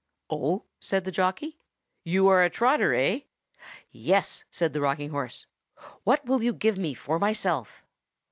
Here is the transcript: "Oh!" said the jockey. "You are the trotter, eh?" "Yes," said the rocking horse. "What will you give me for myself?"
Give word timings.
"Oh!" 0.31 0.63
said 0.79 1.03
the 1.03 1.11
jockey. 1.11 1.59
"You 2.03 2.27
are 2.27 2.43
the 2.43 2.49
trotter, 2.49 2.91
eh?" 2.95 3.19
"Yes," 3.91 4.45
said 4.49 4.73
the 4.73 4.81
rocking 4.81 5.11
horse. 5.11 5.45
"What 6.05 6.25
will 6.25 6.41
you 6.41 6.53
give 6.53 6.75
me 6.79 6.95
for 6.95 7.19
myself?" 7.19 7.85